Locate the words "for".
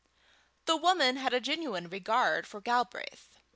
2.47-2.59